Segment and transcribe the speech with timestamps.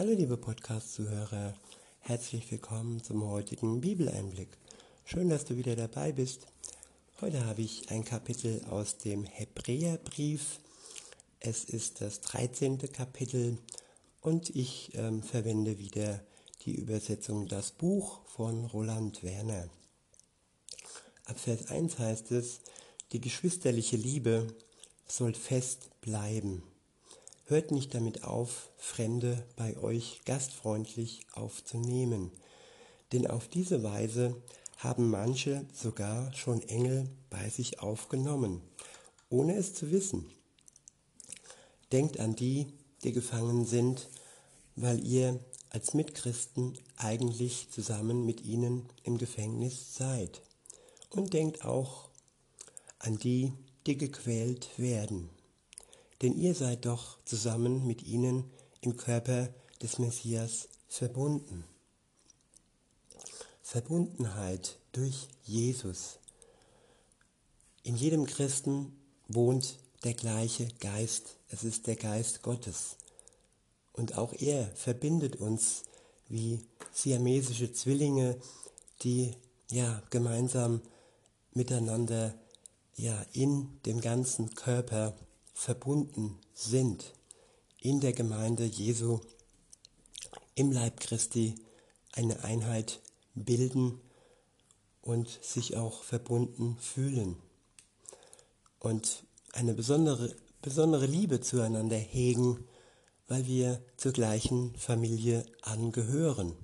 [0.00, 1.52] Hallo liebe Podcast-Zuhörer,
[1.98, 4.48] herzlich willkommen zum heutigen Bibeleinblick.
[5.04, 6.46] Schön, dass du wieder dabei bist.
[7.20, 10.60] Heute habe ich ein Kapitel aus dem Hebräerbrief.
[11.38, 12.78] Es ist das 13.
[12.90, 13.58] Kapitel
[14.22, 16.24] und ich ähm, verwende wieder
[16.64, 19.68] die Übersetzung Das Buch von Roland Werner.
[21.26, 22.62] Ab Vers 1 heißt es,
[23.12, 24.46] die geschwisterliche Liebe
[25.06, 26.62] soll fest bleiben.
[27.50, 32.30] Hört nicht damit auf, Fremde bei euch gastfreundlich aufzunehmen,
[33.12, 34.40] denn auf diese Weise
[34.76, 38.62] haben manche sogar schon Engel bei sich aufgenommen,
[39.30, 40.30] ohne es zu wissen.
[41.90, 42.68] Denkt an die,
[43.02, 44.10] die gefangen sind,
[44.76, 45.40] weil ihr
[45.70, 50.40] als Mitchristen eigentlich zusammen mit ihnen im Gefängnis seid.
[51.10, 52.10] Und denkt auch
[53.00, 53.52] an die,
[53.88, 55.30] die gequält werden
[56.22, 59.48] denn ihr seid doch zusammen mit ihnen im Körper
[59.82, 61.64] des Messias verbunden.
[63.62, 66.18] Verbundenheit durch Jesus.
[67.82, 68.92] In jedem Christen
[69.28, 71.36] wohnt der gleiche Geist.
[71.48, 72.96] Es ist der Geist Gottes.
[73.92, 75.84] Und auch er verbindet uns
[76.28, 76.60] wie
[76.92, 78.38] siamesische Zwillinge,
[79.02, 79.34] die
[79.70, 80.82] ja gemeinsam
[81.52, 82.34] miteinander
[82.96, 85.14] ja in dem ganzen Körper
[85.60, 87.12] verbunden sind
[87.76, 89.20] in der Gemeinde Jesu,
[90.54, 91.54] im Leib Christi
[92.12, 93.00] eine Einheit
[93.34, 94.00] bilden
[95.02, 97.36] und sich auch verbunden fühlen
[98.78, 102.66] und eine besondere, besondere Liebe zueinander hegen,
[103.28, 106.56] weil wir zur gleichen Familie angehören.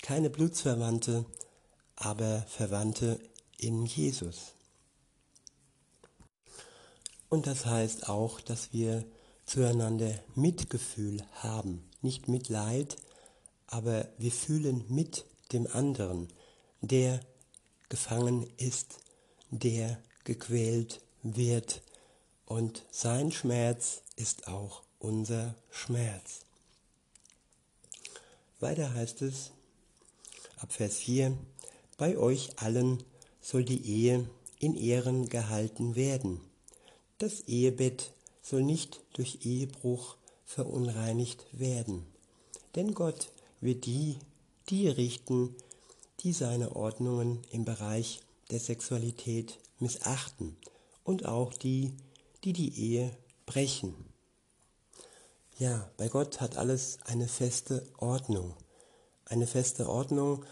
[0.00, 1.26] Keine Blutsverwandte,
[1.96, 3.20] aber Verwandte
[3.58, 4.53] in Jesus.
[7.34, 9.04] Und das heißt auch, dass wir
[9.44, 11.82] zueinander Mitgefühl haben.
[12.00, 12.96] Nicht Mitleid,
[13.66, 16.28] aber wir fühlen mit dem anderen,
[16.80, 17.18] der
[17.88, 19.00] gefangen ist,
[19.50, 21.82] der gequält wird.
[22.46, 26.42] Und sein Schmerz ist auch unser Schmerz.
[28.60, 29.50] Weiter heißt es
[30.58, 31.36] ab Vers 4,
[31.96, 33.02] bei euch allen
[33.40, 34.30] soll die Ehe
[34.60, 36.40] in Ehren gehalten werden
[37.24, 38.12] das Ehebett
[38.42, 42.04] soll nicht durch Ehebruch verunreinigt werden.
[42.74, 43.30] Denn Gott
[43.62, 44.18] wird die,
[44.68, 45.54] die richten,
[46.20, 48.20] die seine Ordnungen im Bereich
[48.50, 50.54] der Sexualität missachten
[51.02, 51.94] und auch die,
[52.44, 53.94] die die Ehe brechen.
[55.58, 58.52] Ja, bei Gott hat alles eine feste Ordnung.
[59.24, 60.44] Eine feste Ordnung,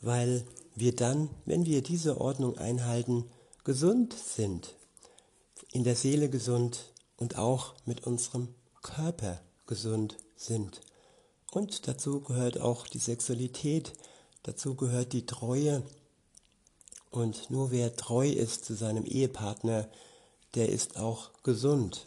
[0.00, 3.24] weil wir dann, wenn wir diese Ordnung einhalten,
[3.64, 4.76] gesund sind,
[5.72, 10.80] in der Seele gesund und auch mit unserem Körper gesund sind.
[11.50, 13.92] Und dazu gehört auch die Sexualität,
[14.42, 15.82] dazu gehört die Treue.
[17.10, 19.88] Und nur wer treu ist zu seinem Ehepartner,
[20.54, 22.06] der ist auch gesund.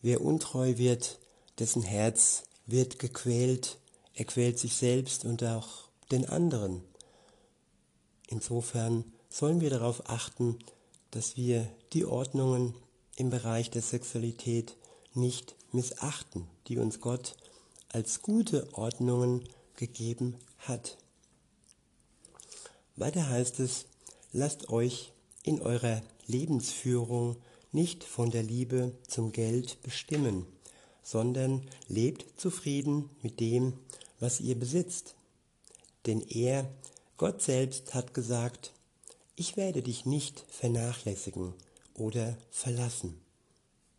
[0.00, 1.18] Wer untreu wird,
[1.58, 3.78] dessen Herz wird gequält,
[4.14, 6.82] er quält sich selbst und auch den anderen.
[8.28, 10.58] Insofern sollen wir darauf achten,
[11.12, 12.74] dass wir die Ordnungen
[13.16, 14.76] im Bereich der Sexualität
[15.14, 17.36] nicht missachten, die uns Gott
[17.90, 19.44] als gute Ordnungen
[19.76, 20.96] gegeben hat.
[22.96, 23.86] Weiter heißt es,
[24.32, 25.12] lasst euch
[25.42, 27.36] in eurer Lebensführung
[27.72, 30.46] nicht von der Liebe zum Geld bestimmen,
[31.02, 33.74] sondern lebt zufrieden mit dem,
[34.20, 35.14] was ihr besitzt.
[36.06, 36.70] Denn er,
[37.16, 38.72] Gott selbst, hat gesagt,
[39.36, 41.54] ich werde dich nicht vernachlässigen
[41.94, 43.20] oder verlassen.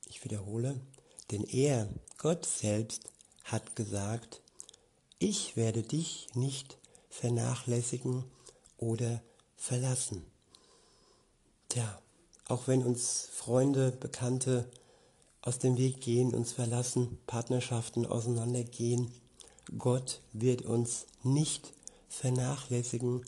[0.08, 0.80] Ich wiederhole,
[1.32, 3.12] denn er, Gott selbst,
[3.44, 4.42] hat gesagt,
[5.20, 6.78] ich werde dich nicht
[7.10, 8.24] vernachlässigen
[8.78, 9.22] oder
[9.56, 10.26] verlassen.
[11.70, 12.02] Tja,
[12.48, 14.70] auch wenn uns Freunde, Bekannte
[15.42, 19.12] aus dem Weg gehen, uns verlassen, Partnerschaften auseinandergehen,
[19.78, 21.74] Gott wird uns nicht
[22.10, 23.25] vernachlässigen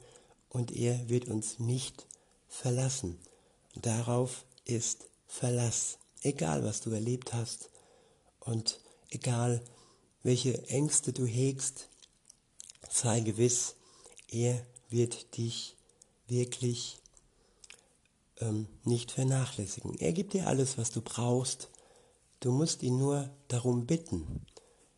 [0.56, 2.08] und er wird uns nicht
[2.48, 3.20] verlassen.
[3.76, 7.70] Darauf ist Verlass, egal was du erlebt hast
[8.40, 8.80] und
[9.10, 9.62] egal
[10.24, 11.90] welche Ängste du hegst,
[12.90, 13.76] sei gewiss,
[14.30, 15.76] er wird dich
[16.30, 17.00] wirklich
[18.40, 20.00] ähm, nicht vernachlässigen.
[20.00, 21.68] Er gibt dir alles, was du brauchst.
[22.40, 24.46] Du musst ihn nur darum bitten.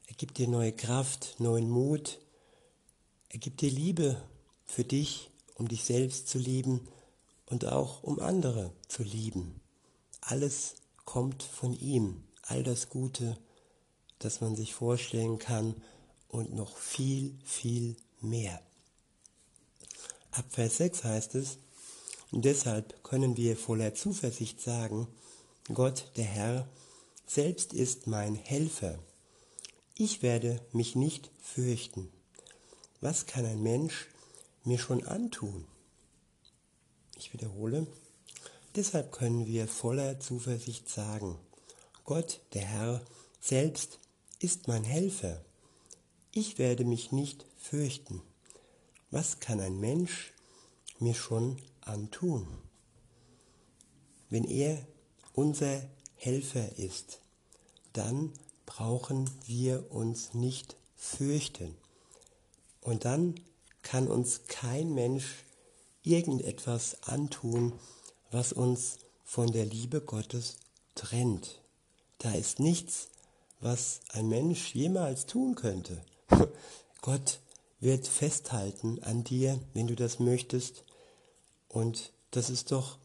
[0.06, 2.20] Er gibt dir neue Kraft, neuen Mut.
[3.30, 4.22] Er gibt dir Liebe
[4.68, 6.88] für dich um dich selbst zu lieben
[7.48, 9.60] und auch um andere zu lieben.
[10.22, 10.76] Alles
[11.06, 13.38] kommt von ihm, all das Gute,
[14.20, 15.76] das man sich vorstellen kann
[16.28, 18.62] und noch viel, viel mehr.
[20.32, 21.58] Ab Vers 6 heißt es,
[22.32, 25.08] und deshalb können wir voller Zuversicht sagen,
[25.74, 26.68] Gott, der Herr,
[27.26, 29.00] selbst ist mein Helfer.
[29.96, 32.12] Ich werde mich nicht fürchten.
[33.02, 34.08] Was kann ein Mensch
[34.68, 35.66] mir schon antun?
[37.18, 37.88] Ich wiederhole,
[38.76, 41.40] deshalb können wir voller Zuversicht sagen,
[42.04, 43.02] Gott, der Herr,
[43.40, 44.00] selbst
[44.40, 45.44] ist mein Helfer.
[46.32, 48.22] Ich werde mich nicht fürchten.
[49.10, 50.34] Was kann ein Mensch
[51.00, 52.48] mir schon antun?
[54.30, 54.86] Wenn er
[55.34, 55.82] unser
[56.16, 57.22] Helfer ist,
[57.94, 58.34] dann
[58.66, 61.76] brauchen wir uns nicht fürchten.
[62.82, 63.36] Und dann
[63.88, 65.46] kann uns kein Mensch
[66.04, 67.72] irgendetwas antun,
[68.32, 70.58] was uns von der Liebe Gottes
[70.94, 71.62] trennt.
[72.18, 73.08] Da ist nichts,
[73.62, 76.04] was ein Mensch jemals tun könnte.
[77.02, 77.40] Gott
[77.80, 80.84] wird festhalten an dir, wenn du das möchtest.
[81.70, 82.98] Und das ist doch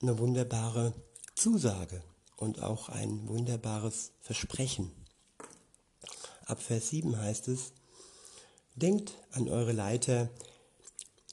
[0.00, 0.94] eine wunderbare
[1.34, 2.02] Zusage
[2.36, 4.90] und auch ein wunderbares Versprechen.
[6.46, 7.74] Ab Vers 7 heißt es,
[8.80, 10.30] Denkt an eure Leiter,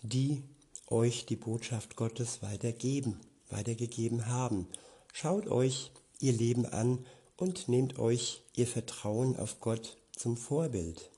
[0.02, 0.44] die
[0.90, 4.68] euch die Botschaft Gottes weitergeben, weitergegeben haben.
[5.14, 7.06] Schaut euch ihr Leben an
[7.38, 11.10] und nehmt euch ihr Vertrauen auf Gott zum Vorbild.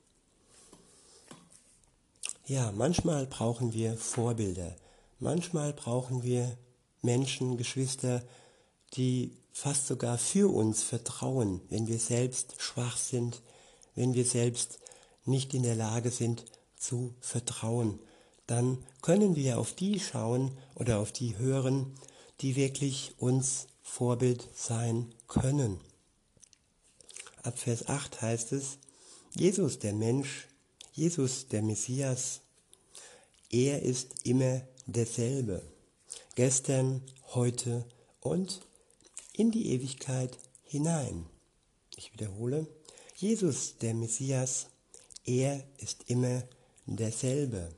[2.46, 4.76] Ja, manchmal brauchen wir Vorbilder.
[5.18, 6.56] Manchmal brauchen wir
[7.02, 8.22] Menschen, Geschwister,
[8.94, 13.42] die fast sogar für uns vertrauen, wenn wir selbst schwach sind,
[13.96, 14.80] wenn wir selbst
[15.30, 16.46] nicht in der Lage sind
[16.76, 18.00] zu vertrauen.
[18.48, 21.96] Dann können wir auf die schauen oder auf die hören,
[22.42, 25.80] die wirklich uns Vorbild sein können.
[27.44, 28.78] Ab Vers 8 heißt es,
[29.36, 30.50] Jesus der Mensch
[31.00, 32.42] Jesus, der Messias,
[33.50, 35.62] er ist immer derselbe.
[36.36, 37.02] Gestern,
[37.34, 37.86] heute
[38.20, 38.60] und
[39.31, 41.26] in die Ewigkeit hinein.
[41.96, 42.68] Ich wiederhole,
[43.16, 44.68] Jesus, der Messias,
[45.30, 46.44] er ist immer
[46.88, 47.70] derselbe.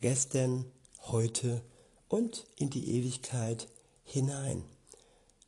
[0.00, 0.64] Gestern,
[1.02, 1.62] heute
[2.08, 3.68] und in die Ewigkeit
[4.02, 4.64] hinein.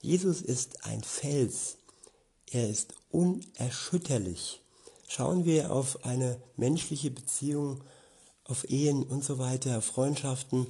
[0.01, 1.79] Jesus ist ein Fels.
[2.51, 4.63] Er ist unerschütterlich.
[5.09, 7.83] Schauen wir auf eine menschliche Beziehung,
[8.45, 10.69] auf Ehen und so weiter, Freundschaften,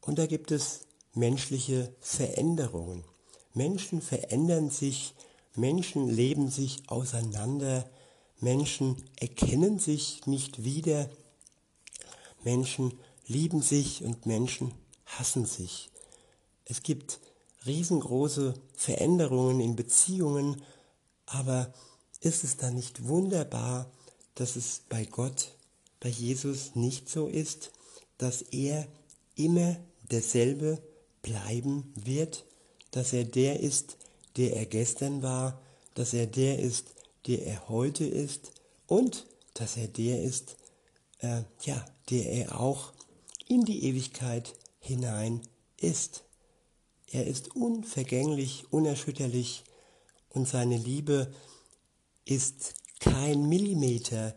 [0.00, 3.04] und da gibt es menschliche Veränderungen.
[3.52, 5.14] Menschen verändern sich,
[5.54, 7.90] Menschen leben sich auseinander,
[8.40, 11.08] Menschen erkennen sich nicht wieder,
[12.44, 14.72] Menschen lieben sich und Menschen
[15.06, 15.90] hassen sich.
[16.64, 17.20] Es gibt
[17.64, 20.62] riesengroße Veränderungen in Beziehungen,
[21.26, 21.72] aber
[22.20, 23.90] ist es dann nicht wunderbar,
[24.34, 25.54] dass es bei Gott,
[26.00, 27.72] bei Jesus nicht so ist,
[28.18, 28.86] dass er
[29.34, 29.76] immer
[30.10, 30.80] derselbe
[31.22, 32.44] bleiben wird,
[32.90, 33.96] dass er der ist,
[34.36, 35.60] der er gestern war,
[35.94, 36.95] dass er der ist,
[37.26, 38.52] der er heute ist
[38.86, 40.56] und dass er der ist,
[41.20, 42.92] äh, ja, der er auch
[43.48, 45.40] in die Ewigkeit hinein
[45.78, 46.24] ist.
[47.10, 49.64] Er ist unvergänglich, unerschütterlich
[50.30, 51.32] und seine Liebe
[52.24, 54.34] ist kein Millimeter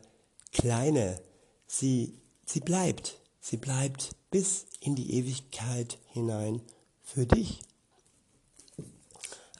[0.51, 1.19] kleiner.
[1.68, 2.14] Sie,
[2.45, 6.61] sie bleibt, sie bleibt bis in die Ewigkeit hinein
[7.04, 7.61] für dich.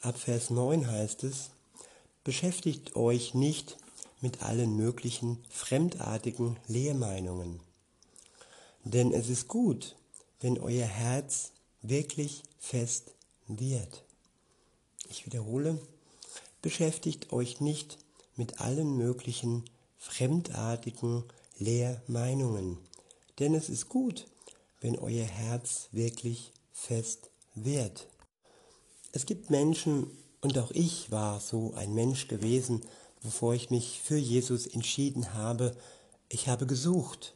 [0.02, 1.50] Ab Vers 9 heißt es,
[2.24, 3.76] beschäftigt euch nicht
[4.20, 7.60] mit allen möglichen fremdartigen Lehrmeinungen.
[8.84, 9.96] Denn es ist gut,
[10.40, 13.12] wenn euer Herz wirklich fest
[13.46, 14.04] wird.
[15.08, 15.80] Ich wiederhole,
[16.62, 17.98] beschäftigt euch nicht
[18.36, 19.64] mit allen möglichen
[19.98, 21.24] fremdartigen
[21.58, 22.78] Lehrmeinungen.
[23.38, 24.26] Denn es ist gut,
[24.80, 28.06] wenn euer Herz wirklich fest wird.
[29.12, 32.82] Es gibt Menschen, und auch ich war so ein Mensch gewesen,
[33.22, 35.76] bevor ich mich für Jesus entschieden habe.
[36.28, 37.34] Ich habe gesucht.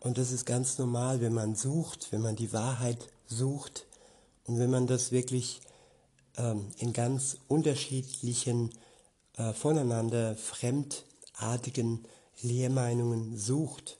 [0.00, 3.86] Und das ist ganz normal, wenn man sucht, wenn man die Wahrheit sucht
[4.44, 5.60] und wenn man das wirklich
[6.36, 8.70] ähm, in ganz unterschiedlichen
[9.36, 12.04] äh, voneinander fremdartigen
[12.40, 13.98] Lehrmeinungen sucht.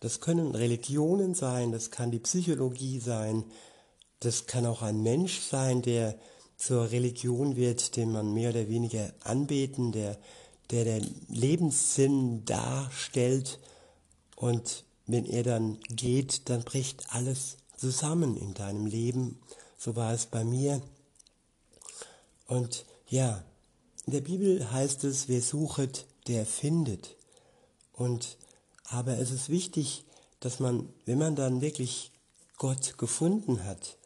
[0.00, 3.44] Das können Religionen sein, das kann die Psychologie sein,
[4.20, 6.18] das kann auch ein Mensch sein, der
[6.56, 10.18] zur Religion wird, den man mehr oder weniger anbeten, der
[10.70, 13.58] der den Lebenssinn darstellt
[14.34, 19.40] und wenn er dann geht, dann bricht alles zusammen in deinem Leben.
[19.78, 20.82] So war es bei mir.
[22.48, 23.44] Und ja,
[24.06, 27.16] in der Bibel heißt es, wer suchet, der findet.
[27.92, 28.36] Und
[28.88, 30.04] aber es ist wichtig,
[30.40, 32.10] dass man, wenn man dann wirklich
[32.56, 33.96] Gott gefunden hat,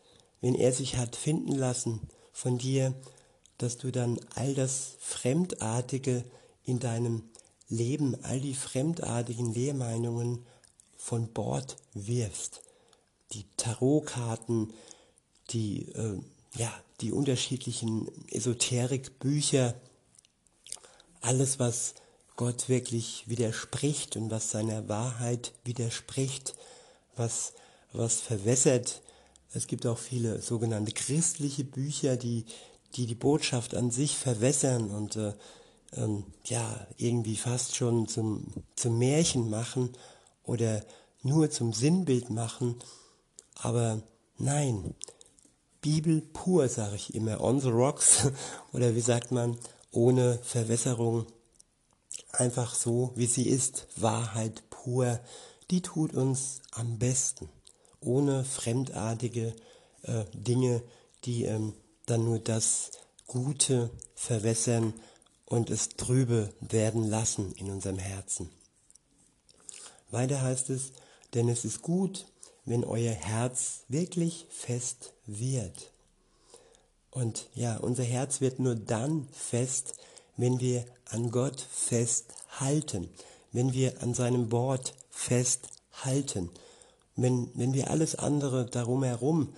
[0.40, 2.00] wenn er sich hat finden lassen
[2.40, 2.94] von dir,
[3.58, 6.24] dass du dann all das Fremdartige
[6.64, 7.22] in deinem
[7.68, 10.46] Leben, all die fremdartigen Lehrmeinungen
[10.96, 12.62] von Bord wirfst.
[13.32, 14.72] Die Tarotkarten,
[15.50, 16.18] die, äh,
[16.56, 19.74] ja, die unterschiedlichen Esoterikbücher,
[21.20, 21.94] alles, was
[22.36, 26.54] Gott wirklich widerspricht und was seiner Wahrheit widerspricht,
[27.16, 27.52] was,
[27.92, 29.02] was verwässert.
[29.52, 32.44] Es gibt auch viele sogenannte christliche Bücher, die
[32.96, 35.32] die, die Botschaft an sich verwässern und äh,
[35.92, 39.90] ähm, ja, irgendwie fast schon zum, zum Märchen machen
[40.44, 40.84] oder
[41.22, 42.76] nur zum Sinnbild machen.
[43.54, 44.02] Aber
[44.38, 44.94] nein,
[45.80, 48.28] Bibel pur, sage ich immer, on the rocks.
[48.72, 49.56] Oder wie sagt man,
[49.90, 51.26] ohne Verwässerung,
[52.32, 55.20] einfach so, wie sie ist, Wahrheit pur,
[55.70, 57.48] die tut uns am besten,
[58.00, 59.54] ohne fremdartige
[60.02, 60.82] äh, Dinge,
[61.24, 61.74] die ähm,
[62.06, 62.92] dann nur das
[63.26, 64.94] Gute verwässern
[65.46, 68.50] und es trübe werden lassen in unserem Herzen.
[70.10, 70.92] Weiter heißt es,
[71.34, 72.26] denn es ist gut,
[72.64, 75.92] wenn euer Herz wirklich fest wird.
[77.10, 79.94] Und ja, unser Herz wird nur dann fest,
[80.36, 83.08] wenn wir an Gott festhalten,
[83.52, 86.50] wenn wir an seinem Wort festhalten,
[87.22, 89.52] wenn, wenn wir alles andere darum herum,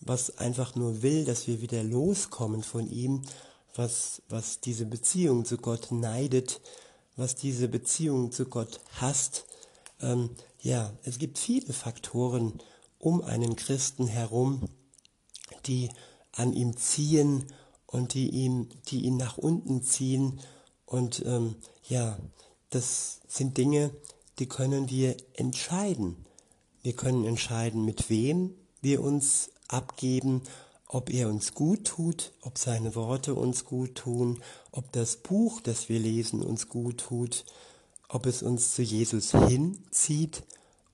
[0.00, 3.22] was einfach nur will, dass wir wieder loskommen von ihm,
[3.74, 6.60] was, was diese Beziehung zu Gott neidet,
[7.16, 9.44] was diese Beziehung zu Gott hasst.
[10.00, 10.30] Ähm,
[10.60, 12.60] ja, es gibt viele Faktoren
[12.98, 14.68] um einen Christen herum,
[15.66, 15.90] die
[16.32, 17.44] an ihm ziehen
[17.86, 20.40] und die ihm, die ihn nach unten ziehen.
[20.86, 21.56] Und ähm,
[21.88, 22.18] ja,
[22.70, 23.90] das sind Dinge,
[24.38, 26.24] die können wir entscheiden.
[26.82, 30.42] Wir können entscheiden, mit wem wir uns abgeben
[30.92, 35.88] ob er uns gut tut, ob seine Worte uns gut tun, ob das Buch, das
[35.88, 37.44] wir lesen, uns gut tut,
[38.08, 40.42] ob es uns zu Jesus hinzieht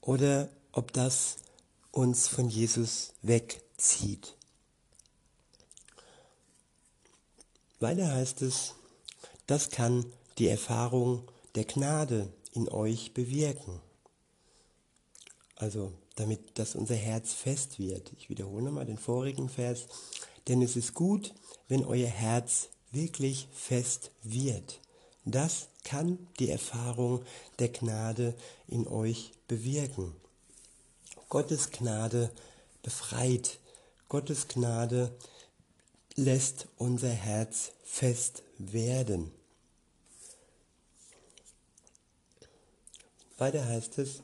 [0.02, 1.36] oder ob das
[1.92, 4.34] uns von Jesus wegzieht.
[7.80, 8.74] Weiter heißt es,
[9.46, 10.04] das kann
[10.36, 11.22] die Erfahrung
[11.54, 13.80] der Gnade in euch bewirken.
[15.56, 18.12] Also damit dass unser Herz fest wird.
[18.18, 19.86] Ich wiederhole nochmal den vorigen Vers.
[20.48, 21.34] Denn es ist gut,
[21.68, 24.80] wenn euer Herz wirklich fest wird.
[25.24, 27.24] Das kann die Erfahrung
[27.58, 28.34] der Gnade
[28.68, 30.14] in euch bewirken.
[31.28, 32.30] Gottes Gnade
[32.82, 33.58] befreit.
[34.08, 35.12] Gottes Gnade
[36.14, 39.32] lässt unser Herz fest werden.
[43.38, 44.22] Weiter heißt es,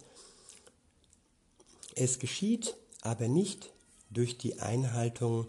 [1.96, 3.70] es geschieht aber nicht
[4.11, 5.46] durch die Einhaltung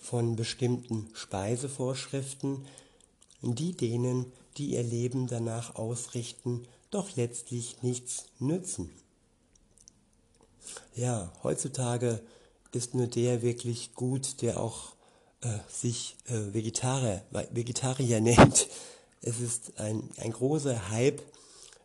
[0.00, 2.66] von bestimmten Speisevorschriften,
[3.42, 8.90] die denen, die ihr Leben danach ausrichten, doch letztlich nichts nützen.
[10.94, 12.20] Ja, heutzutage
[12.72, 14.92] ist nur der wirklich gut, der auch
[15.40, 18.68] äh, sich äh, Vegetarier, Vegetarier nennt.
[19.20, 21.22] Es ist ein, ein großer Hype,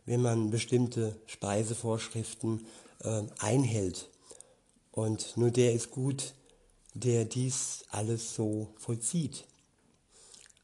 [0.06, 2.66] wenn man bestimmte Speisevorschriften
[3.00, 4.08] äh, einhält.
[4.92, 6.34] Und nur der ist gut,
[6.94, 9.46] der dies alles so vollzieht.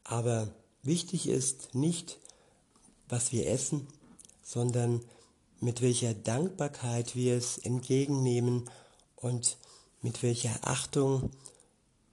[0.03, 0.49] Aber
[0.83, 2.19] wichtig ist nicht,
[3.09, 3.87] was wir essen,
[4.43, 5.01] sondern
[5.59, 8.69] mit welcher Dankbarkeit wir es entgegennehmen
[9.15, 9.57] und
[10.01, 11.31] mit welcher Achtung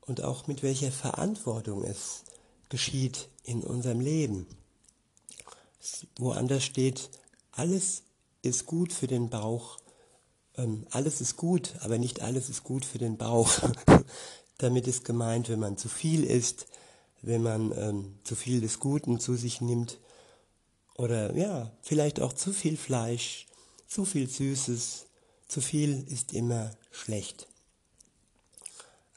[0.01, 2.25] und auch mit welcher Verantwortung es
[2.69, 4.47] geschieht in unserem Leben.
[6.19, 7.11] Woanders steht,
[7.53, 8.03] alles
[8.43, 9.79] ist gut für den Bauch,
[10.57, 13.51] ähm, alles ist gut, aber nicht alles ist gut für den Bauch.
[14.59, 16.67] Damit ist gemeint, wenn man zu viel isst,
[17.23, 19.99] wenn man ähm, zu viel des Guten zu sich nimmt
[20.97, 23.47] oder ja, vielleicht auch zu viel Fleisch,
[23.89, 25.07] zu viel Süßes,
[25.49, 27.49] zu viel ist immer schlecht.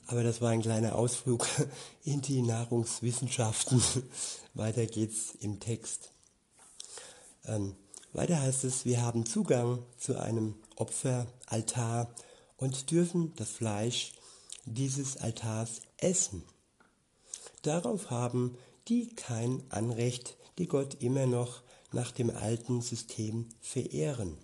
[0.08, 1.48] Aber das war ein kleiner Ausflug
[2.04, 3.82] in die Nahrungswissenschaften.
[4.54, 6.12] Weiter geht's im Text.
[7.46, 7.76] Ähm,
[8.14, 12.14] weiter heißt es, wir haben Zugang zu einem Opferaltar
[12.58, 14.14] und dürfen das Fleisch
[14.66, 16.44] dieses Altars essen.
[17.62, 18.58] Darauf haben
[18.88, 24.38] die kein Anrecht, die Gott immer noch nach dem alten System verehren.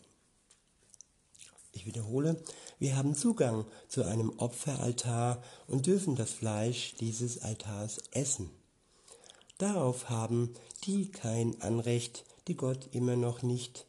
[1.72, 2.42] Ich wiederhole,
[2.80, 8.52] wir haben Zugang zu einem Opferaltar und dürfen das Fleisch dieses Altars essen.
[9.58, 13.86] Darauf haben die kein Anrecht, die Gott immer noch nicht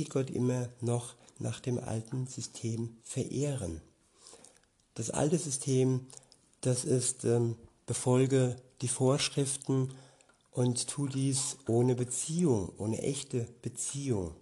[0.00, 3.80] die Gott immer noch nach dem alten System verehren.
[4.94, 6.06] Das alte System,
[6.60, 7.56] das ist, ähm,
[7.86, 9.92] befolge die Vorschriften
[10.52, 14.34] und tu dies ohne Beziehung, ohne echte Beziehung.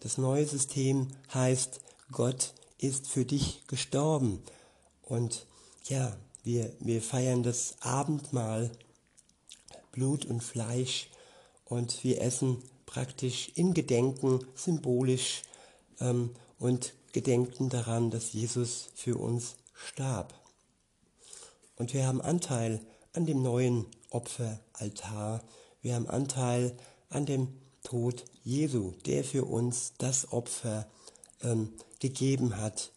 [0.00, 1.80] Das neue System heißt,
[2.10, 4.42] Gott ist für dich gestorben.
[5.02, 5.46] Und
[5.84, 8.70] ja, wir, wir feiern das Abendmahl,
[9.92, 11.08] Blut und Fleisch
[11.64, 15.42] und wir essen praktisch in Gedenken, symbolisch
[16.00, 20.34] ähm, und gedenken daran, dass Jesus für uns starb.
[21.76, 22.80] Und wir haben Anteil
[23.12, 25.42] an dem neuen Opferaltar.
[25.80, 26.76] Wir haben Anteil
[27.08, 27.48] an dem
[27.82, 30.86] Tod Jesu, der für uns das Opfer
[31.42, 32.92] ähm, gegeben hat,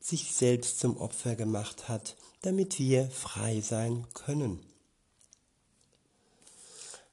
[0.00, 4.60] sich selbst zum Opfer gemacht hat, damit wir frei sein können.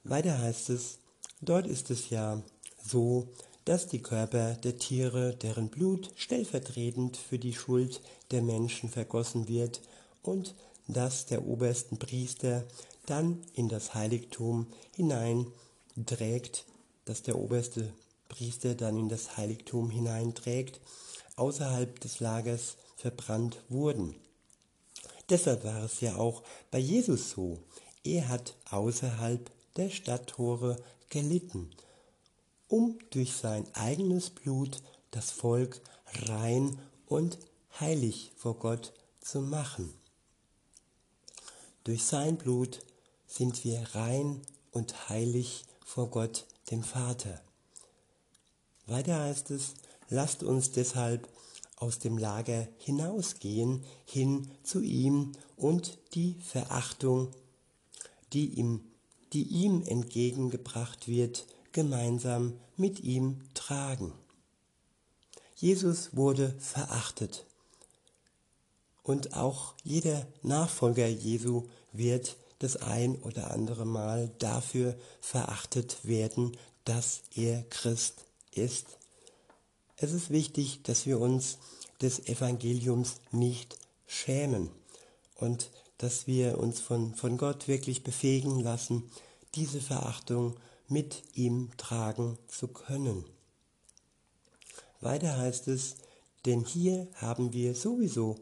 [0.03, 0.99] Weiter heißt es,
[1.41, 2.41] dort ist es ja
[2.85, 3.29] so,
[3.65, 8.01] dass die Körper der Tiere, deren Blut stellvertretend für die Schuld
[8.31, 9.81] der Menschen vergossen wird
[10.21, 10.55] und
[10.87, 12.65] dass der obersten Priester
[13.05, 16.65] dann in das Heiligtum hineinträgt,
[17.05, 17.93] dass der oberste
[18.29, 20.79] Priester dann in das Heiligtum hineinträgt,
[21.35, 24.15] außerhalb des Lagers verbrannt wurden.
[25.29, 27.59] Deshalb war es ja auch bei Jesus so.
[28.03, 30.77] Er hat außerhalb der Stadttore
[31.09, 31.69] gelitten,
[32.67, 35.81] um durch sein eigenes Blut das Volk
[36.27, 37.37] rein und
[37.79, 39.93] heilig vor Gott zu machen.
[41.83, 42.79] Durch sein Blut
[43.27, 44.41] sind wir rein
[44.71, 47.41] und heilig vor Gott, dem Vater.
[48.85, 49.73] Weiter heißt es,
[50.09, 51.27] lasst uns deshalb
[51.75, 57.29] aus dem Lager hinausgehen, hin zu ihm und die Verachtung,
[58.31, 58.81] die ihm,
[59.33, 64.13] die ihm entgegengebracht wird, gemeinsam mit ihm tragen.
[65.55, 67.45] Jesus wurde verachtet.
[69.03, 76.55] Und auch jeder Nachfolger Jesu wird das ein oder andere Mal dafür verachtet werden,
[76.85, 78.97] dass er Christ ist.
[79.97, 81.57] Es ist wichtig, dass wir uns
[82.01, 84.69] des Evangeliums nicht schämen
[85.35, 89.09] und dass wir uns von, von Gott wirklich befähigen lassen,
[89.55, 90.55] diese Verachtung
[90.93, 93.25] mit ihm tragen zu können.
[95.01, 95.95] Weiter heißt es,
[96.45, 98.37] denn hier haben wir sowieso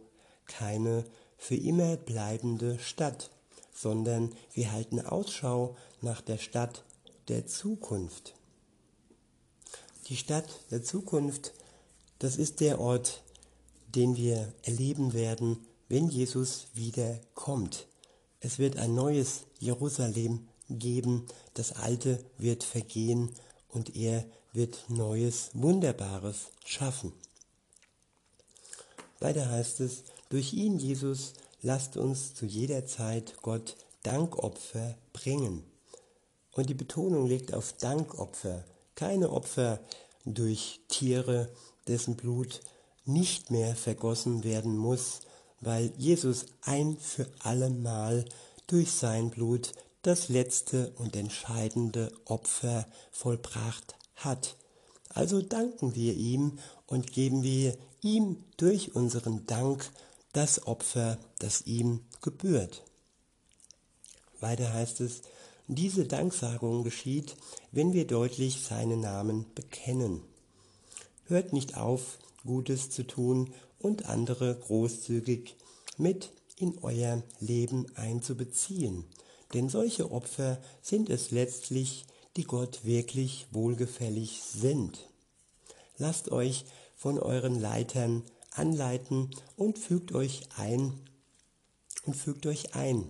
[0.45, 1.05] keine
[1.37, 3.31] für immer bleibende Stadt,
[3.73, 6.83] sondern wir halten Ausschau nach der Stadt
[7.29, 8.35] der Zukunft.
[10.07, 11.53] Die Stadt der Zukunft,
[12.19, 13.23] das ist der Ort,
[13.95, 17.87] den wir erleben werden, wenn Jesus wieder kommt.
[18.39, 20.47] Es wird ein neues Jerusalem
[20.79, 23.31] geben, das alte wird vergehen
[23.69, 27.13] und er wird neues, wunderbares schaffen.
[29.19, 35.63] Weiter heißt es, durch ihn, Jesus, lasst uns zu jeder Zeit Gott Dankopfer bringen.
[36.53, 39.79] Und die Betonung liegt auf Dankopfer, keine Opfer
[40.25, 41.49] durch Tiere,
[41.87, 42.61] dessen Blut
[43.05, 45.21] nicht mehr vergossen werden muss,
[45.59, 48.25] weil Jesus ein für allemal
[48.67, 54.55] durch sein Blut das letzte und entscheidende Opfer vollbracht hat.
[55.09, 59.89] Also danken wir ihm und geben wir ihm durch unseren Dank
[60.33, 62.83] das Opfer, das ihm gebührt.
[64.39, 65.21] Weiter heißt es,
[65.67, 67.37] diese Danksagung geschieht,
[67.71, 70.21] wenn wir deutlich seinen Namen bekennen.
[71.25, 75.55] Hört nicht auf, Gutes zu tun und andere großzügig
[75.97, 79.05] mit in euer Leben einzubeziehen.
[79.53, 82.05] Denn solche Opfer sind es letztlich,
[82.37, 85.09] die Gott wirklich wohlgefällig sind.
[85.97, 90.93] Lasst euch von euren Leitern anleiten und fügt euch ein
[92.05, 93.09] und fügt euch ein.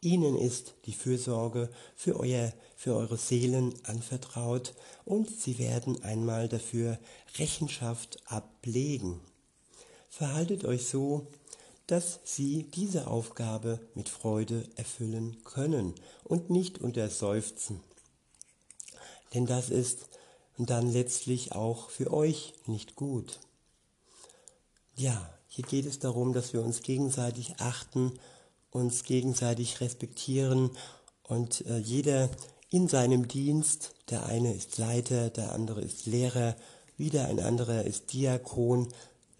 [0.00, 6.98] Ihnen ist die Fürsorge für, euer, für eure Seelen anvertraut und sie werden einmal dafür
[7.38, 9.20] Rechenschaft ablegen.
[10.10, 11.26] Verhaltet euch so,
[11.86, 17.80] dass sie diese Aufgabe mit Freude erfüllen können und nicht unter Seufzen.
[19.34, 20.08] Denn das ist
[20.56, 23.40] dann letztlich auch für euch nicht gut.
[24.96, 28.12] Ja, hier geht es darum, dass wir uns gegenseitig achten,
[28.70, 30.70] uns gegenseitig respektieren
[31.22, 32.30] und äh, jeder
[32.70, 36.56] in seinem Dienst, der eine ist Leiter, der andere ist Lehrer,
[36.96, 38.88] wieder ein anderer ist Diakon,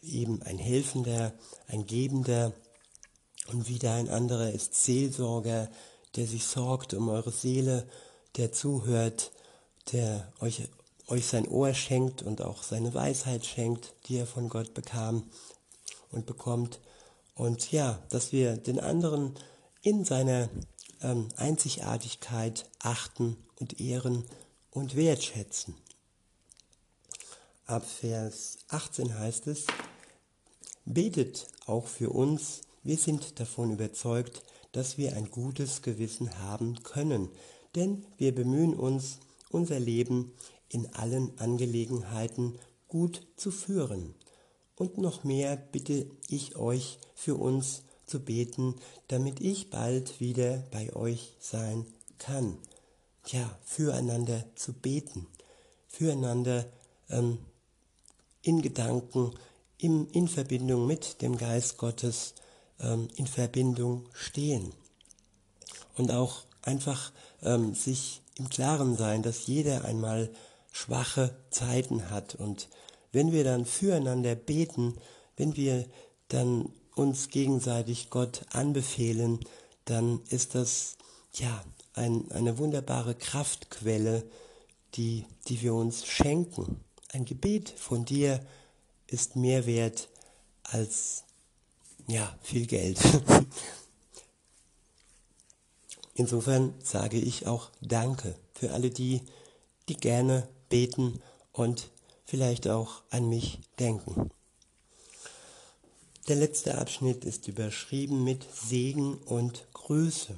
[0.05, 1.33] eben ein Helfender,
[1.67, 2.53] ein Gebender
[3.49, 5.71] und wieder ein anderer ist Seelsorger,
[6.17, 7.87] der sich sorgt um eure Seele,
[8.37, 9.33] der zuhört,
[9.93, 10.69] der euch
[11.07, 15.31] euch sein Ohr schenkt und auch seine Weisheit schenkt, die er von Gott bekam
[16.11, 16.81] und bekommt.
[17.35, 19.35] Und ja, dass wir den anderen
[19.83, 20.49] in seiner
[21.03, 24.25] ähm, Einzigartigkeit achten und ehren
[24.71, 25.75] und wertschätzen.
[27.67, 29.67] Ab Vers 18 heißt es,
[30.85, 34.43] betet auch für uns, wir sind davon überzeugt,
[34.73, 37.31] dass wir ein gutes Gewissen haben können,
[37.75, 39.19] denn wir bemühen uns,
[39.51, 40.33] unser Leben
[40.69, 44.15] in allen Angelegenheiten gut zu führen.
[44.77, 48.75] Und noch mehr bitte ich euch für uns zu beten,
[49.09, 51.87] damit ich bald wieder bei euch sein
[52.19, 52.59] kann.
[53.27, 55.27] Ja, füreinander zu beten,
[55.87, 56.67] füreinander
[57.09, 57.39] ähm,
[58.43, 59.33] in Gedanken,
[59.85, 62.35] im, in Verbindung mit dem Geist Gottes,
[62.81, 64.73] ähm, in Verbindung stehen.
[65.97, 70.31] Und auch einfach ähm, sich im Klaren sein, dass jeder einmal
[70.73, 72.35] schwache Zeiten hat.
[72.35, 72.69] Und
[73.13, 74.95] wenn wir dann füreinander beten,
[75.37, 75.85] wenn wir
[76.29, 79.39] dann uns gegenseitig Gott anbefehlen,
[79.85, 80.97] dann ist das
[81.35, 84.25] ja ein, eine wunderbare Kraftquelle,
[84.95, 86.81] die, die wir uns schenken.
[87.13, 88.41] Ein Gebet von dir
[89.15, 90.09] ist mehr wert
[90.65, 91.23] als
[92.09, 92.99] ja, viel Geld.
[96.15, 99.23] Insofern sage ich auch Danke für alle die,
[99.89, 101.23] die gerne beten
[101.53, 101.91] und
[102.25, 104.31] vielleicht auch an mich denken.
[106.27, 110.37] Der letzte Abschnitt ist überschrieben mit Segen und Größe.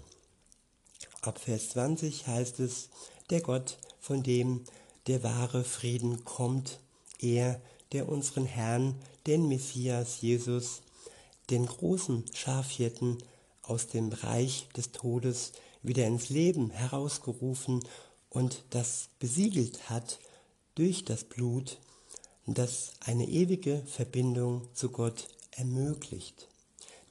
[1.22, 2.90] Ab Vers 20 heißt es,
[3.30, 4.64] der Gott, von dem
[5.06, 6.80] der wahre Frieden kommt,
[7.20, 7.60] er,
[7.92, 8.94] der unseren Herrn,
[9.26, 10.82] den Messias Jesus,
[11.50, 13.18] den großen Schafhirten
[13.62, 17.84] aus dem Reich des Todes wieder ins Leben herausgerufen
[18.28, 20.18] und das besiegelt hat
[20.74, 21.78] durch das Blut,
[22.46, 26.48] das eine ewige Verbindung zu Gott ermöglicht.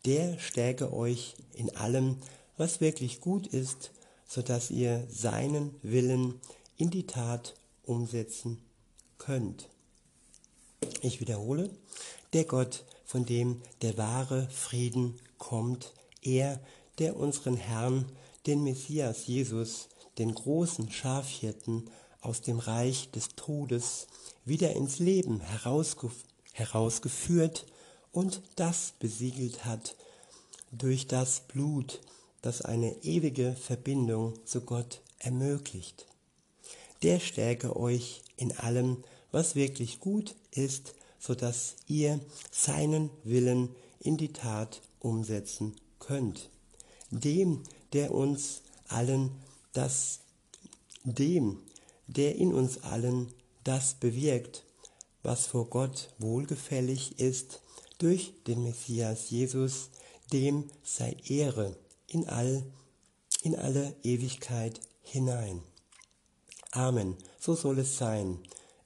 [0.05, 2.17] Der stärke euch in allem,
[2.57, 3.91] was wirklich gut ist,
[4.27, 6.39] so dass ihr seinen Willen
[6.77, 8.61] in die Tat umsetzen
[9.17, 9.69] könnt.
[11.05, 11.69] Ich wiederhole,
[12.33, 16.59] der Gott, von dem der wahre Frieden kommt, er,
[16.97, 18.11] der unseren Herrn,
[18.47, 21.91] den Messias Jesus, den großen Schafhirten
[22.21, 24.07] aus dem Reich des Todes
[24.45, 27.67] wieder ins Leben herausgef herausgeführt
[28.11, 29.95] und das besiegelt hat
[30.71, 32.01] durch das Blut,
[32.41, 36.07] das eine ewige Verbindung zu Gott ermöglicht.
[37.03, 42.19] Der stärke euch in allem, was wirklich gut ist, so dass ihr
[42.51, 46.49] seinen Willen in die Tat umsetzen könnt.
[47.09, 49.31] Dem, der uns allen
[49.73, 50.19] das,
[51.03, 51.59] dem,
[52.07, 53.33] der in uns allen
[53.63, 54.63] das bewirkt,
[55.23, 57.61] was vor Gott wohlgefällig ist,
[57.97, 59.89] durch den Messias Jesus,
[60.31, 61.75] dem sei Ehre
[62.07, 62.63] in all,
[63.41, 65.61] in alle Ewigkeit hinein.
[66.71, 67.15] Amen.
[67.39, 68.39] So soll es sein.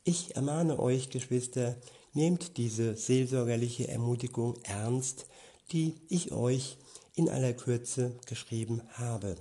[0.03, 1.75] Ich ermahne euch, Geschwister,
[2.13, 5.25] nehmt diese seelsorgerliche Ermutigung ernst,
[5.71, 6.77] die ich euch
[7.15, 9.35] in aller Kürze geschrieben habe.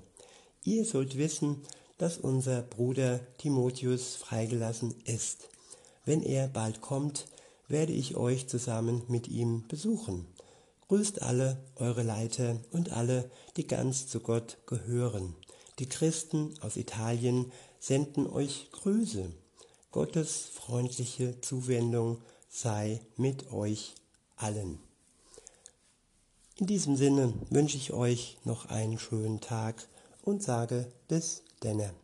[0.64, 1.62] Ihr sollt wissen,
[1.96, 5.48] dass unser Bruder Timotheus freigelassen ist.
[6.04, 7.26] Wenn er bald kommt,
[7.68, 10.26] werde ich euch zusammen mit ihm besuchen.
[10.88, 15.34] Grüßt alle eure Leiter und alle, die ganz zu Gott gehören.
[15.78, 19.30] Die Christen aus Italien senden euch Grüße.
[19.90, 22.20] Gottes freundliche Zuwendung
[22.50, 23.94] sei mit euch
[24.36, 24.78] allen.
[26.56, 29.88] In diesem Sinne wünsche ich euch noch einen schönen Tag
[30.22, 31.94] und sage bis denne.